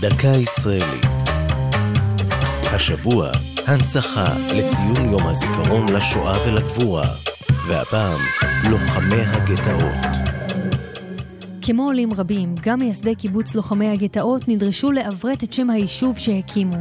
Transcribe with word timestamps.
דקה 0.00 0.28
ישראלית. 0.28 1.06
השבוע, 2.62 3.30
הנצחה 3.66 4.34
לציון 4.54 5.10
יום 5.10 5.26
הזיכרון 5.26 5.88
לשואה 5.88 6.48
ולגבורה, 6.48 7.06
והפעם, 7.68 8.20
לוחמי 8.70 9.20
הגטאות. 9.20 10.16
כמו 11.62 11.84
עולים 11.84 12.12
רבים, 12.12 12.54
גם 12.62 12.78
מייסדי 12.78 13.14
קיבוץ 13.14 13.54
לוחמי 13.54 13.88
הגטאות 13.88 14.48
נדרשו 14.48 14.92
לעברת 14.92 15.44
את 15.44 15.52
שם 15.52 15.70
היישוב 15.70 16.18
שהקימו. 16.18 16.76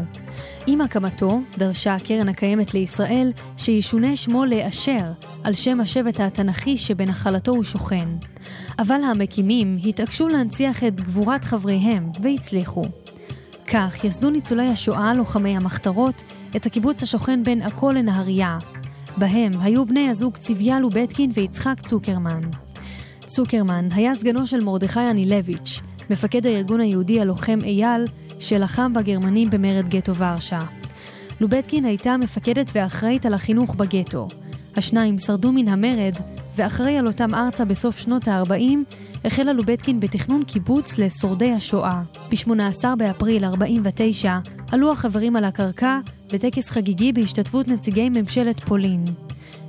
עם 0.67 0.81
הקמתו, 0.81 1.39
דרשה 1.57 1.95
הקרן 1.95 2.29
הקיימת 2.29 2.73
לישראל 2.73 3.31
שישונה 3.57 4.15
שמו 4.15 4.45
לאשר, 4.45 5.11
על 5.43 5.53
שם 5.53 5.81
השבט 5.81 6.19
התנ"כי 6.19 6.77
שבנחלתו 6.77 7.51
הוא 7.51 7.63
שוכן. 7.63 8.09
אבל 8.79 9.01
המקימים 9.03 9.77
התעקשו 9.85 10.27
להנציח 10.27 10.83
את 10.83 11.01
גבורת 11.01 11.43
חבריהם, 11.43 12.11
והצליחו. 12.21 12.83
כך 13.67 14.03
יסדו 14.03 14.29
ניצולי 14.29 14.67
השואה, 14.67 15.13
לוחמי 15.13 15.57
המחתרות, 15.57 16.23
את 16.55 16.65
הקיבוץ 16.65 17.03
השוכן 17.03 17.43
בין 17.43 17.61
עכו 17.61 17.91
לנהריה. 17.91 18.57
בהם 19.17 19.51
היו 19.61 19.85
בני 19.85 20.09
הזוג 20.09 20.37
צביה 20.37 20.79
לובטקין 20.79 21.29
ויצחק 21.33 21.79
צוקרמן. 21.79 22.41
צוקרמן 23.25 23.87
היה 23.91 24.15
סגנו 24.15 24.47
של 24.47 24.63
מרדכי 24.63 24.99
אנילביץ', 25.09 25.81
מפקד 26.09 26.45
הארגון 26.45 26.81
היהודי 26.81 27.21
הלוחם 27.21 27.59
אייל, 27.63 28.05
שלחם 28.39 28.93
בגרמנים 28.93 29.49
במרד 29.49 29.89
גטו 29.89 30.15
ורשה. 30.15 30.59
לובטקין 31.41 31.85
הייתה 31.85 32.17
מפקדת 32.17 32.71
ואחראית 32.73 33.25
על 33.25 33.33
החינוך 33.33 33.75
בגטו. 33.75 34.27
השניים 34.77 35.19
שרדו 35.19 35.51
מן 35.51 35.67
המרד, 35.67 36.13
ואחרי 36.55 36.97
עלותם 36.97 37.35
ארצה 37.35 37.65
בסוף 37.65 37.97
שנות 37.97 38.27
ה-40, 38.27 38.95
החלה 39.25 39.53
לובטקין 39.53 39.99
בתכנון 39.99 40.43
קיבוץ 40.43 40.97
לשורדי 40.97 41.51
השואה. 41.51 42.01
ב-18 42.31 42.95
באפריל 42.97 43.45
49 43.45 44.37
עלו 44.71 44.91
החברים 44.91 45.35
על 45.35 45.43
הקרקע 45.43 45.99
בטקס 46.33 46.69
חגיגי 46.69 47.11
בהשתתפות 47.11 47.67
נציגי 47.67 48.09
ממשלת 48.09 48.59
פולין. 48.59 49.05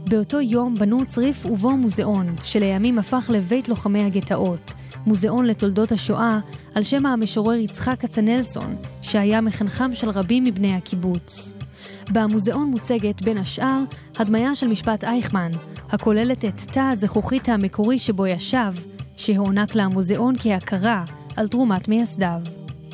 באותו 0.08 0.40
יום 0.40 0.74
בנו 0.74 1.06
צריף 1.06 1.46
ובו 1.46 1.76
מוזיאון, 1.76 2.34
שלימים 2.42 2.98
הפך 2.98 3.30
לבית 3.32 3.68
לוחמי 3.68 4.04
הגטאות, 4.04 4.74
מוזיאון 5.06 5.46
לתולדות 5.46 5.92
השואה, 5.92 6.38
על 6.74 6.82
שם 6.82 7.06
המשורר 7.06 7.54
יצחק 7.54 8.00
כצנלסון, 8.00 8.76
שהיה 9.02 9.40
מחנכם 9.40 9.94
של 9.94 10.10
רבים 10.10 10.44
מבני 10.44 10.74
הקיבוץ. 10.74 11.52
במוזיאון 12.10 12.70
מוצגת, 12.70 13.22
בין 13.22 13.38
השאר, 13.38 13.82
הדמיה 14.18 14.54
של 14.54 14.66
משפט 14.66 15.04
אייכמן, 15.04 15.50
הכוללת 15.90 16.44
את 16.44 16.60
תא 16.72 16.90
הזכוכית 16.92 17.48
המקורי 17.48 17.98
שבו 17.98 18.26
ישב, 18.26 18.72
שהוענק 19.16 19.74
למוזיאון 19.74 20.34
כהכרה 20.38 21.04
על 21.36 21.48
תרומת 21.48 21.88
מייסדיו. 21.88 22.40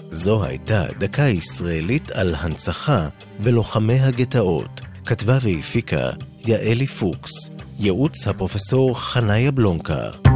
זו 0.08 0.44
הייתה 0.44 0.84
דקה 0.98 1.22
ישראלית 1.22 2.10
על 2.10 2.34
הנצחה 2.38 3.08
ולוחמי 3.41 4.00
הגטאות. 4.00 4.80
כתבה 5.06 5.38
והפיקה 5.42 6.10
יעלי 6.47 6.86
פוקס, 6.86 7.30
ייעוץ 7.78 8.28
הפרופסור 8.28 9.00
חניה 9.00 9.50
בלונקה. 9.50 10.31